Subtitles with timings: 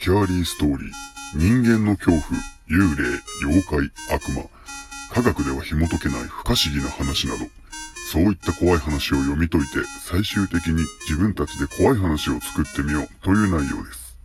[0.00, 0.90] スキャーリーストーリー、
[1.34, 2.22] 人間の恐怖、
[2.70, 4.48] 幽霊、妖怪、悪魔、
[5.12, 7.44] 科学では紐解けない不可思議な話など、
[8.10, 13.08] そういった怖い話を読み解いて、最終的に自分たちで怖い話を作ってみよう。
[13.22, 14.16] という内容です。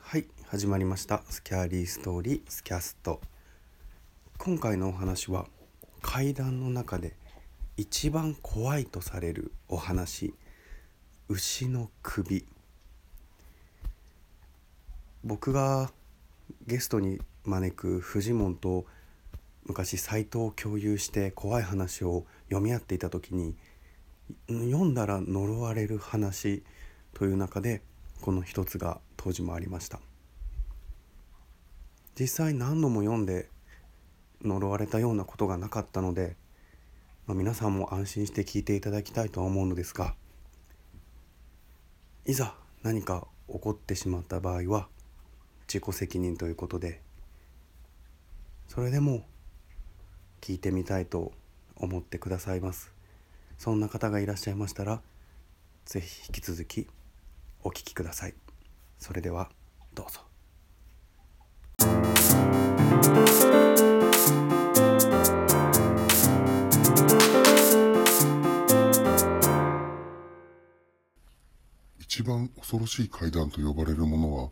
[0.00, 0.26] はい。
[0.48, 1.22] 始まりました。
[1.30, 2.40] スキャーリーストーリー。
[2.48, 3.20] スキャスト。
[4.38, 5.46] 今回のお話は
[6.02, 7.14] 怪談の中で
[7.76, 10.34] 一番怖いとされるお話。
[11.28, 12.44] 牛の首。
[15.24, 15.90] 僕が
[16.66, 18.86] ゲストに招くフジモンと
[19.64, 23.56] 昔サイトを共有して怖い話を読み合っていた時に
[24.48, 26.62] 読んだら呪われる話
[27.14, 27.82] という中で
[28.20, 30.00] この一つが当時もありました。
[32.18, 33.48] 実際何度も読んで
[34.42, 36.36] 呪われたようなことがなかったので、
[37.26, 40.14] まあ、皆さんも安心して聞いていただきたいとは思うのですが
[42.26, 44.88] いざ何か起こってしまった場合は
[45.68, 47.02] 自己責任ということで
[48.68, 49.26] それでも
[50.40, 51.32] 聞いてみたいと
[51.76, 52.92] 思ってくださいます。
[53.58, 55.02] そんな方がいらっしゃいましたら
[55.84, 56.86] 是非引き続き
[57.62, 58.34] お聞きください。
[58.98, 59.50] それでは
[59.94, 60.20] どうぞ。
[71.98, 74.50] 一番恐ろしい階段と呼ばれるものは、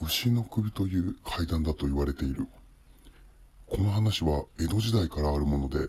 [0.00, 2.46] 牛の首という階段だと言われている。
[3.66, 5.88] この話は江戸時代からあるもので、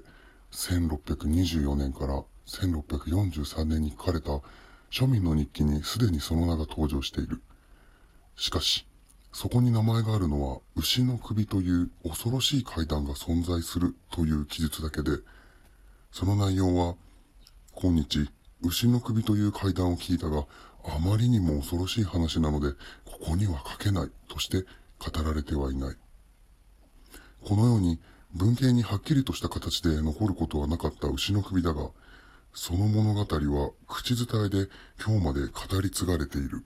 [0.51, 4.41] 1624年から1643年に書かれた
[4.91, 7.41] 庶民の日記にすでにその名が登場している。
[8.35, 8.87] しかし、
[9.31, 15.11] そこに名前があるのは、牛の首という恐ろしい階段が存在するという記述だけで、
[16.11, 16.95] その内容は、
[17.75, 18.29] 今日、
[18.61, 20.47] 牛の首という階段を聞いたが、
[20.85, 22.73] あまりにも恐ろしい話なので、
[23.05, 24.63] ここには書けないとして
[24.97, 25.95] 語られてはいない。
[27.43, 27.99] このように
[28.33, 31.89] 文系にはっきりとした形で残ることはなかった牛の首だが、
[32.53, 34.69] その物語は口伝えで
[35.03, 36.63] 今日まで語り継がれている。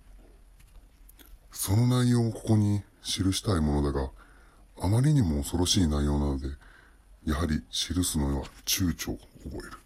[1.51, 4.09] その内容をここに記したいものだが、
[4.81, 6.47] あまりにも恐ろしい内容なので、
[7.25, 9.82] やはり記すのは躊躇を覚える。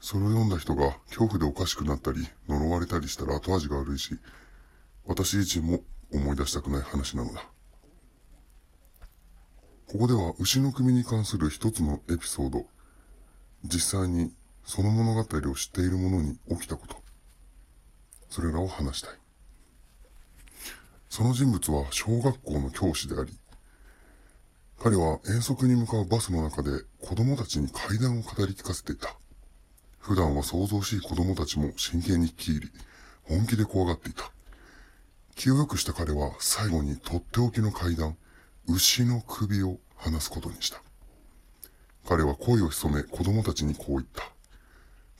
[0.00, 4.18] それを読んだ人が恐怖でおかしくなったり、呪われたりしたら後味が悪いし、
[5.06, 5.80] 私自身も
[6.12, 7.44] 思い出したくない話なのだ。
[9.90, 12.66] ここでは牛の組に関する一つのエピソード、
[13.64, 14.32] 実際に
[14.64, 15.20] その物語
[15.50, 16.96] を知っている者に起きたこと、
[18.28, 19.10] それらを話したい。
[21.08, 23.36] その人物は小学校の教師であり、
[24.78, 26.70] 彼は遠足に向かうバスの中で
[27.00, 29.16] 子供たちに階段を語り聞かせていた。
[30.08, 32.70] 普段は想像しい子供たちも真剣に聞き入り、
[33.24, 34.32] 本気で怖がっていた。
[35.34, 38.16] 気を良くした彼は最後にとっておきの階段、
[38.66, 40.80] 牛の首を話すことにした。
[42.08, 44.22] 彼は声を潜め子供たちにこう言った。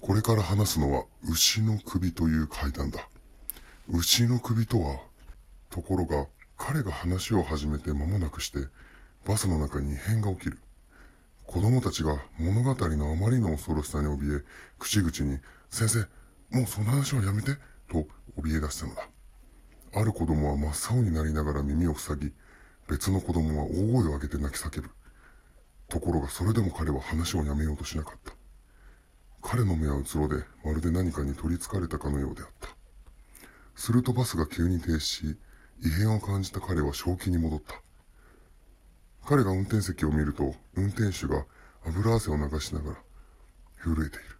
[0.00, 3.10] これから話すのは牛の首という階段だ。
[3.90, 5.00] 牛の首とは、
[5.68, 8.60] ところが彼が話を始めて間もなくして、
[9.26, 10.58] バスの中に異変が起きる。
[11.48, 14.44] 子供たちが物語のあまりの恐ろしさに怯え、
[14.78, 16.00] 口々に、先生、
[16.54, 17.56] もうその話はやめて、
[17.90, 18.06] と
[18.38, 19.08] 怯え出したのだ。
[19.94, 22.32] ある子供は真っ青になりながら耳を塞ぎ、
[22.86, 24.90] 別の子供は大声を上げて泣き叫ぶ。
[25.88, 28.34] ところがそれでも彼は話をやめようとしなかった。
[29.40, 32.68] 彼の目はうつろで、まるで何かに取り憑かれたかのようであった。
[33.74, 35.38] するとバスが急に停止し、
[35.82, 37.87] 異変を感じた彼は正気に戻った。
[39.28, 41.44] 彼が運転席を見ると、運転手が
[41.84, 42.96] 油汗を流しながら
[43.84, 44.38] 震えている。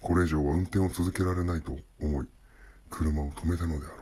[0.00, 2.26] これ以上は運転を続けられないと思い、
[2.90, 4.00] 車を止めたのであろう。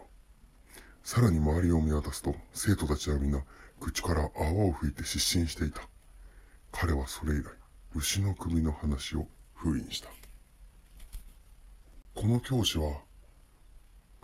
[1.05, 3.45] さらに周りを見渡すと、生徒たちは皆、
[3.81, 5.83] 口から泡を吹いて失神していた。
[6.71, 7.49] 彼はそれ以来、
[7.95, 10.09] 牛の首の話を封印した。
[12.15, 13.03] この教師は、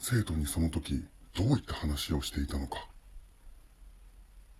[0.01, 1.05] 生徒にその時、
[1.37, 2.88] どういった話をしていたのか。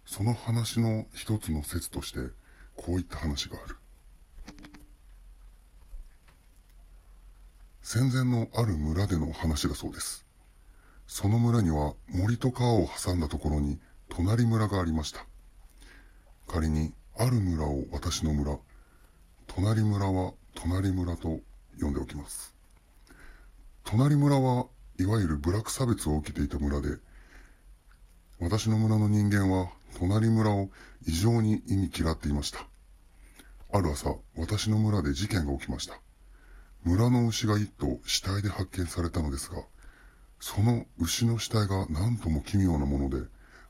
[0.09, 2.21] その話の一つの説として、
[2.77, 3.77] こういった話がある。
[7.83, 10.25] 戦前のある村での話だそうです。
[11.07, 13.79] その村には森と川を挟んだところに
[14.09, 15.27] 隣村がありました。
[16.47, 18.57] 仮にある村を私の村、
[19.47, 21.41] 隣村は隣村と
[21.79, 22.55] 呼んでおきます。
[23.85, 24.69] 隣村は
[24.99, 26.97] いわゆる部落差別を受けていた村で、
[28.41, 29.69] 私の村の人間は
[29.99, 30.71] 隣村を
[31.07, 32.61] 異常に意に嫌っていました。
[33.73, 36.01] ある朝、私の村で事件が起きました。
[36.85, 39.63] 村の牛が一頭死体で発見されたのですが、
[40.41, 43.27] その牛の死体が何とも奇妙なもので、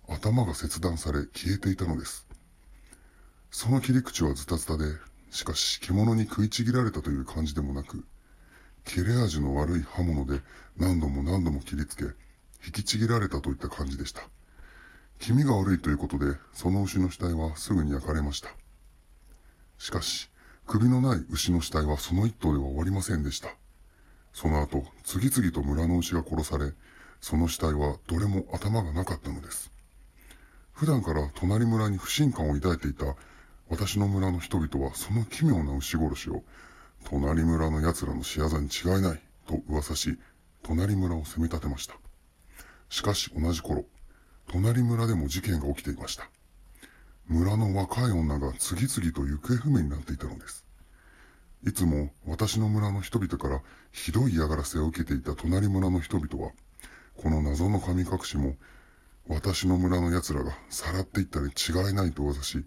[0.06, 2.28] 頭が切断され消えていたのです。
[3.50, 4.84] その切り口はズタズタで、
[5.30, 8.04] しかし獣に食いちぎられたという感じでもなく、
[8.84, 10.42] 切れ味の悪い刃物で
[10.76, 12.04] 何度も何度も切りつけ、
[12.66, 14.28] 引きちぎられたといった感じでした。
[15.18, 18.50] 気味が悪いということで、その牛の死体はすぐに焼かれました。
[19.78, 20.30] しかし、
[20.66, 23.48] 首のない牛の死体はその一頭では終わりませんでした。
[24.32, 26.72] その後、次々と村の牛が殺され、
[27.20, 29.72] その死体はどれも頭がなかったのです。
[30.72, 33.16] 普段から隣村に不信感を抱いていた
[33.68, 36.44] 私の村の人々はその奇妙な牛殺しを
[37.04, 40.18] 隣村の奴らの仕業に違いないと噂し、
[40.62, 41.94] 隣村を攻め立てました。
[42.88, 43.84] しかし同じ頃、
[44.48, 46.28] 隣村でも事件が起きていました。
[47.26, 50.64] 村の若い女が次々と行方不明になっていたのです。
[51.66, 53.60] いつも私の村の人々から
[53.92, 56.52] ひどい嫌がらせを受けていた隣村の人々は、
[57.16, 58.56] この謎の神隠しも
[59.28, 62.64] 私の村の奴らがさらっていったに違いないと噂し、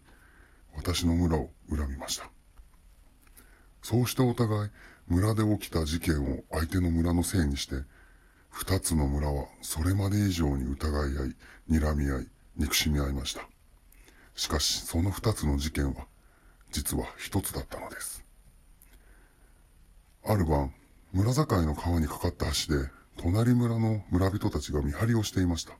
[0.76, 2.30] 私の村を恨みました。
[3.82, 4.70] そうしてお互い
[5.08, 7.78] 村で起きた事件を相手の村のせいにして、
[8.52, 11.36] 二つの村はそれまで以上に疑い合い、
[11.70, 12.28] 睨み合い、
[12.58, 13.42] 憎しみ合いました。
[14.36, 16.06] しかし、その二つの事件は、
[16.72, 18.24] 実は一つだったのです。
[20.24, 20.74] ある晩、
[21.14, 25.74] 村境の川にかかった橋で、隣村の村人たちが見張りをしていました。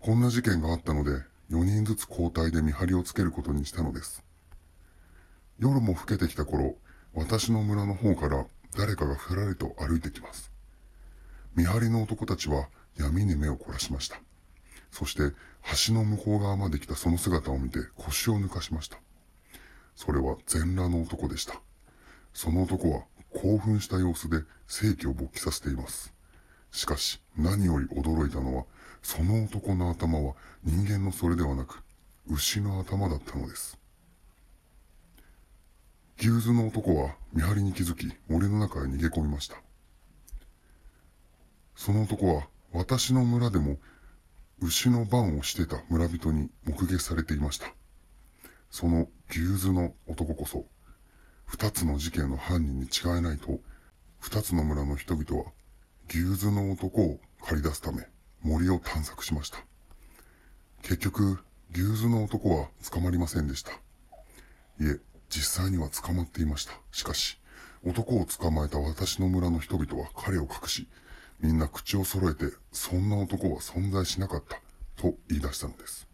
[0.00, 1.10] こんな事件があったので、
[1.50, 4.22] 4人ずつ交代で見張りをつけることにしたのです。
[5.58, 6.76] 夜も更けてきた頃、
[7.14, 8.46] 私の村の方から
[8.76, 10.51] 誰かがふらりと歩いてきます。
[11.54, 14.20] 見張りの男たちは闇に目を凝らしました。
[14.90, 15.34] そして
[15.86, 18.98] 橋の向こう側まで来たその姿を見て腰を抜かしました。
[19.94, 21.60] それは全裸の男でした。
[22.32, 23.04] その男は
[23.34, 26.12] 興奮した様子で正気を勃起させています。
[26.70, 28.64] しかし何より驚いたのは、
[29.02, 30.34] その男の頭は
[30.64, 31.82] 人間のそれではなく、
[32.28, 33.78] 牛の頭だったのです。
[36.18, 39.56] 牛図の男は見張りに気づき森の中へ逃げ込みました。
[41.84, 43.76] その男は私の村でも
[44.60, 47.74] 牛の番をしてた村人に目撃されていました。
[48.70, 50.64] その牛図の男こそ、
[51.44, 53.58] 二つの事件の犯人に違いないと、
[54.20, 55.50] 二つの村の人々は
[56.08, 58.06] 牛図の男を借り出すため
[58.42, 59.58] 森を探索しました。
[60.82, 61.40] 結局、
[61.72, 63.72] 牛図の男は捕まりませんでした。
[63.72, 63.74] い
[64.82, 66.74] え、実際には捕まっていました。
[66.92, 67.40] しかし、
[67.84, 70.86] 男を捕まえた私の村の人々は彼を隠し、
[71.42, 74.60] みんな口を揃えて、そんな男は存在しなかった、
[74.96, 76.06] と言い出したのです。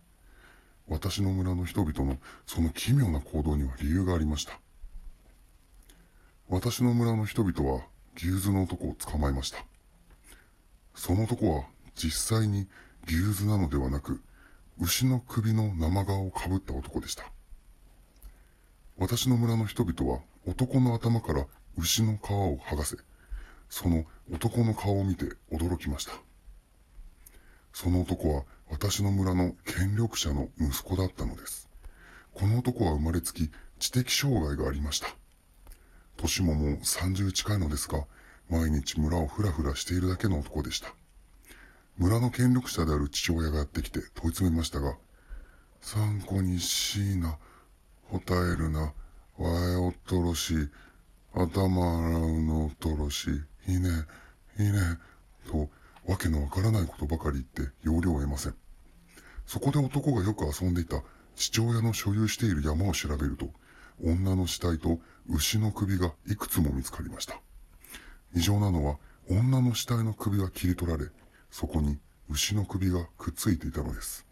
[0.88, 4.58] 私の村の人々のその奇妙な行動には理由がありました。
[6.48, 7.82] 私の村の人々は
[8.16, 9.58] 牛図の男を捕まえました。
[10.94, 11.64] その男は
[11.94, 12.66] 実際に
[13.06, 14.22] 牛図なのではなく、
[14.80, 17.30] 牛の首の生皮をかぶった男でした。
[18.96, 21.46] 私の村の人々は男の頭から
[21.76, 22.96] 牛の皮を剥がせ、
[23.68, 26.12] その男の顔を見て驚きました。
[27.72, 31.68] その男は私の村の権力者の息子だったのです。
[32.34, 35.08] この男は生まれつき知的障害がありました。
[36.18, 38.04] 年ももう30近いのですが、
[38.50, 40.92] 毎日村をふらふらしているだけの男でした。
[41.96, 44.96] 村の権力者である父親がやってきて問い詰めましたが、
[45.80, 47.38] 参考にしいな、
[48.10, 48.92] 答えるな、わ
[49.72, 50.68] えおっとろし、
[51.32, 53.30] 頭洗うのおっとろし
[53.68, 53.88] い、いね、
[54.58, 54.98] いいね、
[55.46, 55.68] と、
[56.06, 58.54] わけのわからないことばかり言って要領を得ません。
[59.46, 61.02] そこで男がよく遊んでいた
[61.36, 63.50] 父親の所有している山を調べると、
[64.02, 67.40] 女の死体と牛の首がいくつも見つかりました。
[68.34, 68.96] 異常なのは、
[69.30, 71.06] 女の死体の首は切り取られ、
[71.50, 71.98] そこに
[72.30, 74.26] 牛の首がくっついていたのです。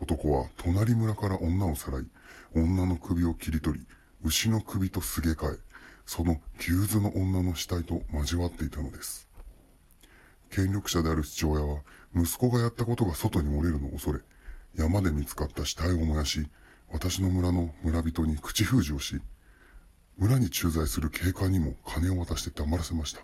[0.00, 2.06] 男は隣村から女をさらい、
[2.54, 3.86] 女の首を切り取り、
[4.22, 5.58] 牛の首とすげ替え、
[6.06, 9.28] その牛図の女の死体と交わっていたのです。
[10.50, 11.82] 権力者である父親は、
[12.14, 14.20] 息子がやったことが外に漏れるのを恐れ、
[14.74, 16.48] 山で見つかった死体を燃やし、
[16.90, 19.20] 私の村の村人に口封じをし、
[20.16, 23.20] 村に駐在する警官にも金を渡して黙らせました。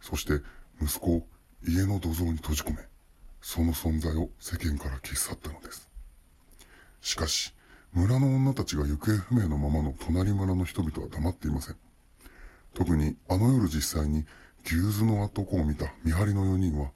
[0.00, 0.40] そして、
[0.80, 1.26] 息子を
[1.66, 2.76] 家の土蔵に閉じ込め、
[3.42, 5.90] その存在を世間から消し去ったのです。
[7.00, 7.52] しかし、
[7.92, 11.76] 村の女たちが行方不明のままの隣村の人々は黙っていません。
[12.72, 14.24] 特にあの夜実際に
[14.64, 16.90] 牛図の男を見た見張りの4人は、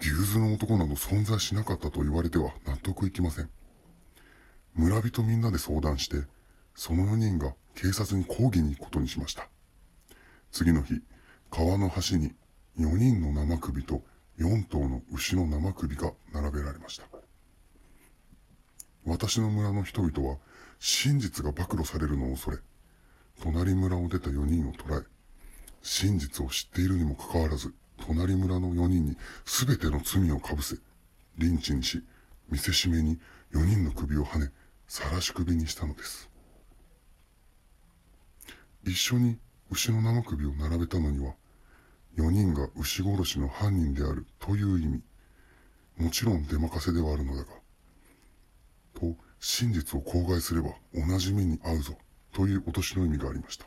[0.00, 3.50] 牛図の男など存在しなかったと言われては納得いきません。
[4.74, 6.16] 村人みんなで相談して、
[6.74, 9.48] その4人が警察に抗議に行くことにしました。
[10.50, 11.00] 次の日、
[11.50, 12.32] 川の端に
[12.78, 14.02] 4人の生首と
[14.38, 17.09] 4頭の牛の生首が並べられました。
[19.04, 20.36] 私の村の人々は
[20.78, 22.58] 真実が暴露されるのを恐れ、
[23.42, 25.02] 隣村を出た4人を捕らえ、
[25.82, 27.72] 真実を知っているにもかかわらず、
[28.06, 30.76] 隣村の4人に全ての罪をかぶせ、
[31.38, 32.02] リンチにし、
[32.50, 33.18] 見せしめに
[33.52, 34.52] 4人の首をはね、
[34.86, 36.28] 晒し首にしたのです。
[38.84, 39.38] 一緒に
[39.70, 41.34] 牛の生首を並べたのには、
[42.16, 45.02] 4人が牛殺しの犯人であるという意味、
[45.96, 47.59] もちろん出任せではあるのだが、
[49.00, 51.96] と真実を口外すれば同じ目に遭うぞ
[52.32, 53.66] という脅しの意味がありました。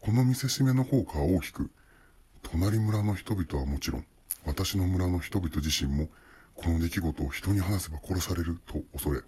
[0.00, 1.70] この見せしめの効果は大きく、
[2.42, 4.06] 隣村の人々はもちろん、
[4.46, 6.08] 私の村の人々自身も、
[6.54, 9.20] この出来事を人に話せば殺されると恐れ、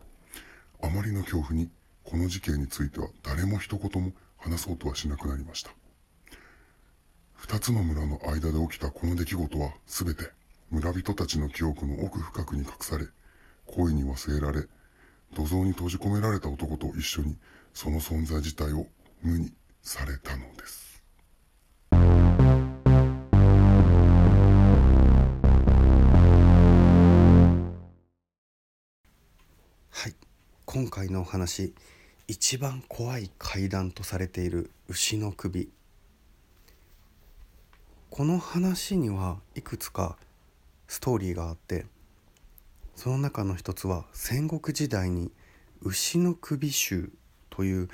[0.82, 1.70] あまりの恐怖に、
[2.04, 5.70] この事件については誰も一言も話そうとはしなくなりました。
[7.34, 10.30] 二つの村の間で起きたこの出来事は全て
[10.70, 13.06] 村人たちの記憶の奥深くに隠され、
[13.66, 14.66] 恋に忘れられ、
[15.34, 17.38] 土蔵に閉じ込められた男と一緒に
[17.72, 18.86] その存在自体を
[19.22, 19.52] 無に
[19.82, 21.02] されたのです。
[29.90, 30.14] はい
[30.64, 31.74] 今回のお話
[32.28, 35.70] 一番怖い階段とされている牛の首
[38.10, 40.16] この話にはいくつか
[40.86, 41.86] ストーリーがあって
[42.94, 45.30] その中の一つは戦国時代に
[45.82, 47.10] 牛の首衆
[47.50, 47.88] という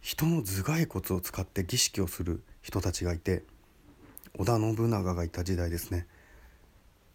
[0.00, 3.42] 人の頭蓋骨を使って儀式をする人たちがいて
[4.36, 6.06] 織田信長がいた時代ですね。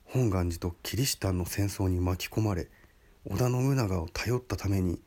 [0.05, 2.67] 本願寺とキリシタンの戦争に巻き込まれ
[3.25, 4.99] 織田信長を頼ったために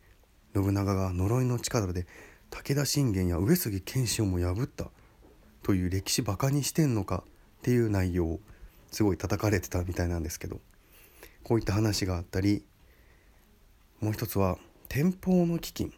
[0.55, 2.07] 信長が呪いの力で
[2.51, 4.91] 武田信玄や上杉謙信をも破った
[5.63, 8.41] という歴史バカにしてんのかっていう内容を
[8.91, 10.61] すごい叩かれてたみたいなんですけど。
[11.45, 12.65] こういった話があったり
[14.01, 14.59] もう一つは
[14.89, 15.93] 天保の飢饉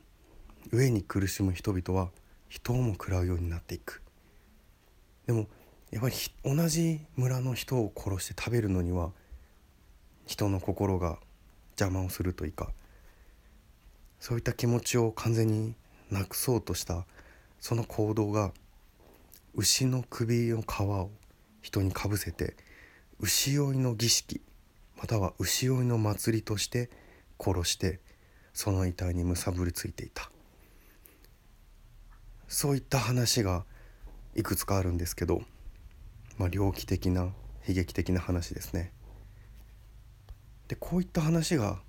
[0.70, 2.10] 飢えに苦しむ人々は
[2.48, 4.02] 人をも食らうようになっていく。
[5.26, 5.46] でも
[5.90, 9.10] やっぱり同じ村の人を殺して食べるのには
[10.26, 11.18] 人の心が
[11.78, 12.72] 邪魔をするというか
[14.20, 15.74] そういった気持ちを完全に
[16.10, 17.04] なくそうとした
[17.60, 18.52] その行動が
[19.54, 21.10] 牛の首の皮を
[21.62, 22.56] 人にかぶせて
[23.20, 24.40] 牛追いの儀式
[25.04, 26.88] または牛追いの祭りとして
[27.38, 28.00] 殺して
[28.54, 30.30] その遺体にむさぶりついていた
[32.48, 33.66] そういった話が
[34.34, 35.42] いくつかあるんですけど、
[36.38, 37.34] まあ、猟奇的な
[37.68, 38.92] 悲劇的な話ですね。
[40.68, 41.82] でこういった話が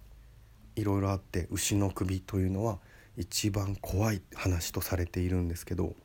[0.76, 2.80] いろいろあって牛の首というのは
[3.16, 5.96] 一番怖い話とされているんですけど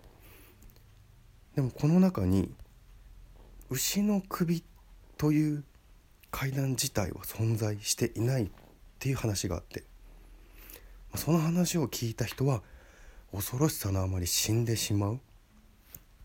[1.57, 2.55] でもこの中に
[3.69, 4.62] 牛の首
[5.19, 5.64] という
[6.30, 8.50] 階段自体は存在していないっ
[8.99, 9.84] ていう話があって
[11.16, 12.62] その話を聞いた人は
[13.32, 15.20] 恐ろしさのあまり死んでしまう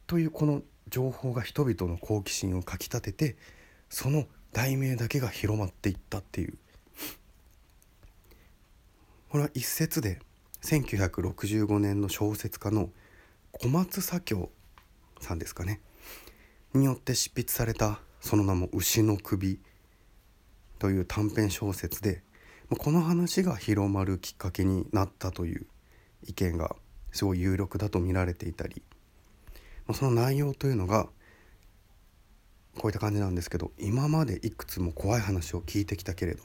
[0.08, 3.36] というこの情報が人々の好奇心をかきたてて
[3.90, 6.58] その題名だけが広まっていったっていう。
[9.30, 10.20] これは一説で
[10.62, 12.90] 1965年の小説家の
[13.52, 14.50] 小松左京
[15.20, 15.82] さんですかね。
[16.74, 19.60] によって執筆されたその名も「牛の首」
[20.86, 22.22] という短編小説で
[22.70, 25.66] この話が広まるきっかけになったという
[26.28, 26.76] 意見が
[27.12, 28.84] すごい有力だと見られていたり、
[29.96, 31.08] その内容というのが
[32.78, 36.44] こういった感じなんですけど今までいくつも怖い話を聞いてきたけれど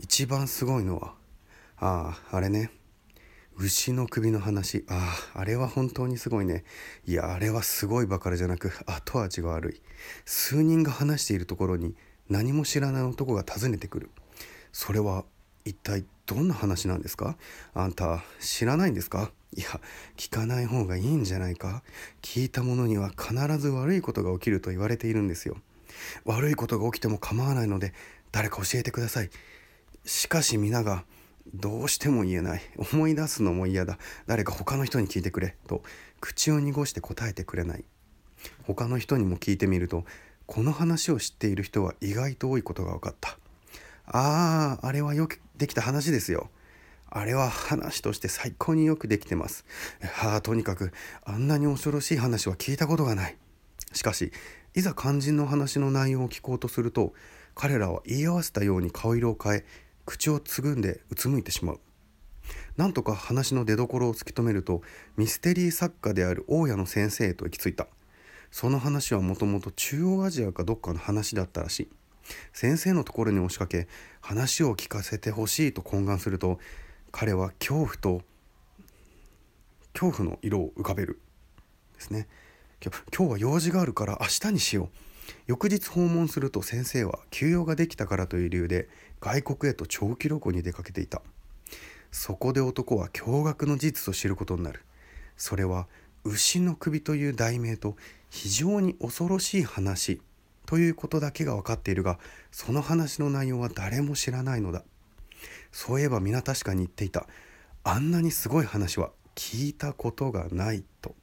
[0.00, 1.14] 一番すごいのは
[1.76, 2.72] あああれね。
[3.58, 4.84] 牛の首の話。
[4.88, 6.64] あああれは本当にすごいね。
[7.06, 9.82] いやあれはすごいばかりじゃなく後味が悪い。
[10.24, 11.94] 数人が話しているところに
[12.32, 14.10] 何も知らない男が訪ねてくる。
[14.72, 15.26] それは
[15.66, 17.36] 一体どんな話なんですか？
[17.74, 19.30] あんた知らないんですか？
[19.54, 19.66] いや
[20.16, 21.82] 聞かない方がいいんじゃないか？
[22.22, 25.58] 聞いたものには必ず悪いことが起きると言われているんですよ。
[26.24, 27.92] 悪いことが起きても構わないので
[28.32, 29.30] 誰か教えてください。
[30.06, 31.04] しかし皆が
[31.52, 32.62] どうしても言えない。
[32.92, 33.98] 思い出すのも嫌だ。
[34.26, 35.54] 誰か他の人に聞いてくれ。
[35.68, 35.82] と
[36.20, 37.84] 口を濁して答えてくれない。
[38.64, 40.04] 他の人にも聞いてみると
[40.46, 43.38] この話を知っている人は意外と多いことが分かった
[44.06, 46.50] あああれはよくできた話ですよ
[47.14, 49.66] あれは話として最高によくできてます。
[50.00, 50.92] はあ、とにかく
[51.24, 53.36] あんなに恐ろしい話は聞いたことがない。
[53.92, 54.32] しかし、
[54.74, 57.12] いざ肝心の話の内容を聞こうとすると、
[57.54, 59.64] 彼らは言い合わせたように顔色を変え、
[60.06, 61.80] 口をつぐんでうつむいてしまう。
[62.78, 64.80] なんとか話の出どころを突き止めると、
[65.18, 67.88] ミステリー作家である大家の先生へと行き着いた。
[68.52, 71.88] その話はもともと中央アジアかどっかの話だったらしい。
[72.52, 73.88] 先生のところに押しかけ
[74.20, 76.60] 話を聞かせてほしいと懇願すると
[77.10, 78.22] 彼は恐怖と
[79.94, 81.18] 恐怖の色を浮かべる
[81.94, 82.28] ですね。
[82.80, 84.88] 今日は用事があるから明日にしよう。
[85.46, 88.88] 翌日訪問すると先生は休養ができたからという理由で
[89.20, 91.22] 外国へと長期旅行に出かけていた。
[92.10, 94.82] そこで男は驚愕の事実を知ることになる。
[95.38, 95.88] それは
[96.24, 97.96] 牛の首という題名と
[98.30, 100.20] 非常に恐ろしい話
[100.66, 102.18] ということだけが分かっているが
[102.50, 104.84] その話の内容は誰も知らないのだ。
[105.72, 107.26] そういえば皆確かに言っていた。
[107.84, 111.14] あんなにすごい話は聞いたことがないと。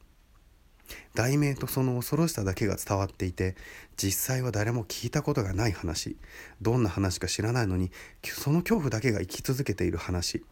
[1.15, 3.55] 題名とその恐ろしさだけが伝わっていて
[3.95, 6.17] 実際は誰も聞いたことがない話。
[6.61, 7.91] どんな話か知らないのに
[8.23, 10.43] その恐怖だけが生き続けている話。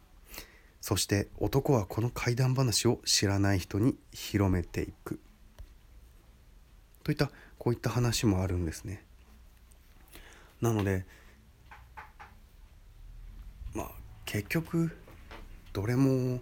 [0.87, 5.19] そして男はこの怪談話を知らない人に広めていく。
[7.03, 7.29] といった
[7.59, 9.03] こういった話もあるんですね。
[10.61, 11.05] なので
[13.73, 13.91] まあ
[14.23, 14.95] 結局
[15.73, 16.39] どれも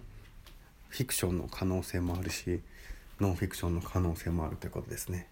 [0.90, 2.60] フィクションの可能性もあるし
[3.18, 5.28] ノンフィクションの可能性もあるということですね。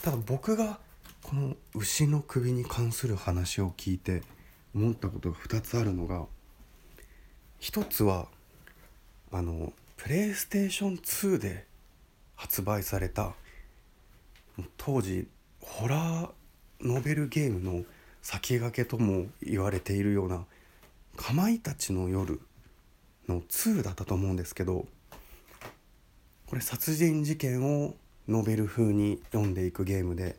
[0.00, 0.80] ただ僕が
[1.20, 4.22] この牛の首に関する話を聞いて
[4.74, 6.24] 思ったことが2つあるのが
[7.62, 8.26] 一つは
[9.30, 11.64] あのプレイステーション2で
[12.34, 13.34] 発売された
[14.76, 15.28] 当時
[15.60, 16.30] ホラー
[16.80, 17.84] ノベルゲームの
[18.20, 20.44] 先駆けとも言われているような
[21.16, 22.40] 「かまいたちの夜」
[23.28, 24.88] の2だったと思うんですけど
[26.48, 27.94] これ殺人事件を
[28.26, 30.36] ノベル風に読んでいくゲームで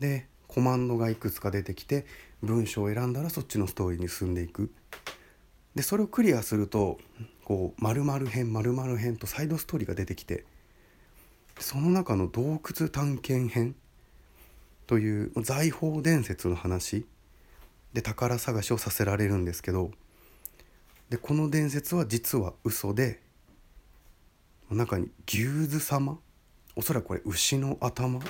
[0.00, 2.06] でコマンドがいくつか出てきて
[2.42, 4.72] 文章を選んだらそっちのストーリーに進んでいく。
[5.78, 6.98] でそれをクリアすると
[7.44, 10.44] こう〇〇編〇〇編とサイドストーリーが出てきて
[11.60, 13.76] その中の洞窟探検編
[14.88, 17.06] という財宝伝説の話
[17.92, 19.92] で宝探しをさせられるんですけど
[21.10, 23.20] でこの伝説は実は嘘で
[24.68, 26.18] 中に牛頭様
[26.74, 28.26] おそらくこれ牛の頭と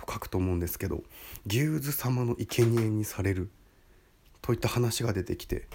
[0.00, 1.02] 書くと思うんですけど
[1.46, 3.48] 牛頭様の生贄にされる
[4.42, 5.66] といった話が出てきて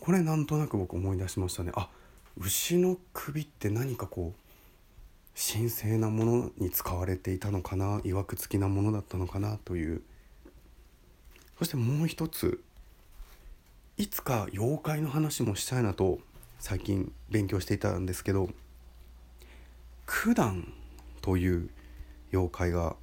[0.00, 1.88] これなんとなく僕思い出しましたねあ
[2.38, 4.50] 牛の首って何かこう
[5.52, 10.02] 神聖なものに使われていたのかな曰く付きなものだったのかなという
[11.58, 12.62] そしてもう一つ
[13.98, 16.18] いつか妖怪の話もしたいなと
[16.58, 18.48] 最近勉強していたんですけど
[20.06, 20.72] 九段
[21.20, 21.70] という
[22.32, 22.96] 妖怪が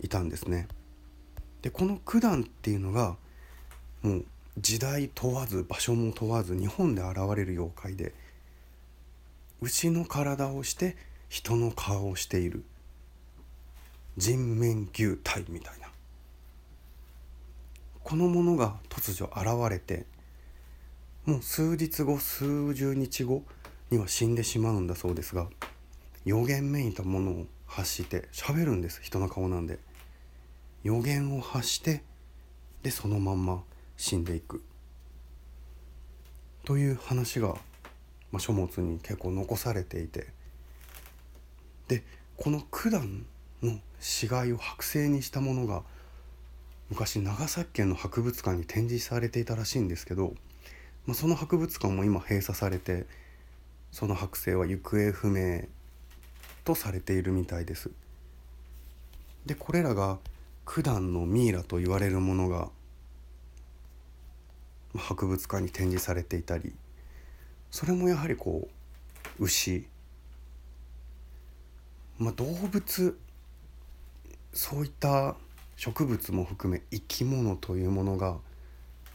[0.00, 0.68] いたんですね。
[1.62, 3.16] でこの九段っていうのが
[4.02, 4.24] もう
[4.58, 8.14] 時代問わず場所も問わず日本で現れる妖怪で
[9.60, 10.96] 牛の体をして
[11.28, 12.64] 人の顔をしている。
[14.16, 15.88] 人面牛体みたいな。
[18.02, 20.06] このものが突如現れて
[21.24, 23.42] もう数日後数十日後
[23.90, 25.48] には死んでしまうんだそうですが
[26.24, 29.78] 予言めいたものを発して喋るんです人の顔なんで。
[30.84, 32.04] 予言を発して
[32.84, 33.64] でそのまんま
[33.96, 34.62] 死んでいく。
[36.64, 37.48] という話が、
[38.32, 40.26] まあ、書物に結構残されていて。
[41.88, 42.02] で
[42.36, 43.24] この九段
[43.62, 45.82] の死骸を剥製にしたものが
[46.90, 50.34] 昔長崎県の博物館に展示されていたらしいんですけど、
[51.06, 53.06] まあ、その博物館も今閉鎖されて
[53.90, 55.62] その剥製は行方不明
[56.64, 57.90] とされているみたいです。
[59.46, 60.18] でこれらが
[60.64, 62.68] 九段のミイラと言われるものが
[64.96, 66.74] 博物館に展示されていたり
[67.70, 68.68] それもやはりこ
[69.38, 69.86] う牛
[72.18, 73.18] まあ動物
[74.52, 75.36] そういった
[75.76, 78.38] 植物も含め生き物というものが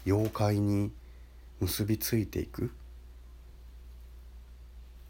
[0.05, 0.91] 妖怪に
[1.59, 2.71] 結びついていく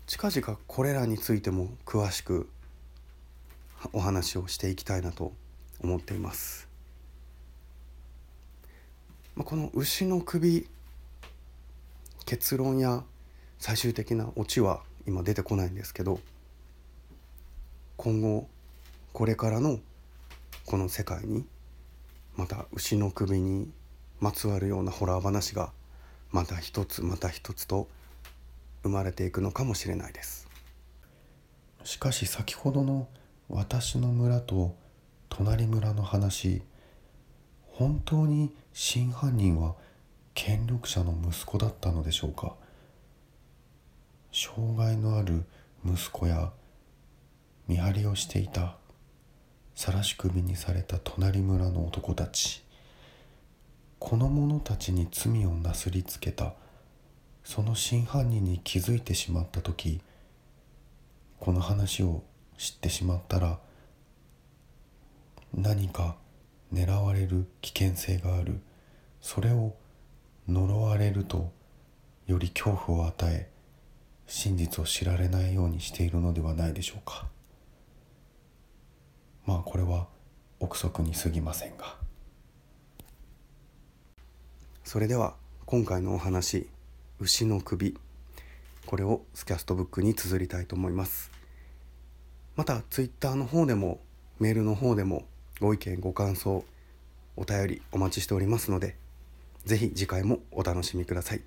[0.08, 2.50] 近々これらについても詳しく
[3.94, 5.34] お話をしていきたいなと
[5.82, 6.71] 思っています。
[9.36, 10.68] まあこの牛の首
[12.26, 13.04] 結論や
[13.60, 16.20] 最終的なオチは今出てこないんですけど
[17.98, 18.48] 今後
[19.14, 19.80] これからの
[20.66, 21.46] この世界に
[22.36, 23.70] また牛の首に
[24.20, 25.72] まつわるようなホラー話が
[26.32, 27.88] また一つまた一つと
[28.84, 30.48] 生まれていくのかもしれないです。
[31.84, 33.08] しかし先ほどの
[33.50, 34.76] 私の村と
[35.30, 36.62] 隣村の話
[37.74, 39.76] 本当に真犯人は
[40.34, 42.56] 権力者の息子だったのでしょうか？
[44.32, 45.44] 障害のある
[45.86, 46.52] 息子や
[47.68, 48.78] 見張りをしていた
[49.76, 52.64] 晒し首にされた隣村の男たち。
[54.00, 56.54] この者たちに罪をなすりつけた
[57.44, 60.02] その真犯人に気づいてしまった時
[61.40, 62.24] この話を
[62.58, 63.60] 知ってしまったら
[65.54, 66.16] 何か
[66.74, 68.60] 狙われる危険性がある。
[69.22, 69.76] それを
[70.48, 71.52] 呪われると
[72.28, 73.50] より恐怖を与え
[74.26, 77.28] 真実を知られないようにしているのではないでしょうか。
[79.46, 80.08] まあこれは
[80.60, 81.98] 憶測に過ぎませんが。
[84.84, 86.70] それでは今回のお話
[87.20, 87.98] 「牛の首」
[88.86, 91.32] これをスキャストブックに綴りたいと思います。
[92.56, 94.02] またツイッターの方でも
[94.40, 95.28] メールの方でも
[95.62, 96.66] ご意見ご感想
[97.38, 98.96] お便りお待ちしておりますので
[99.64, 101.42] 是非次回もお楽しみください。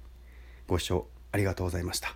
[0.68, 2.14] ご視聴ありがとうございました。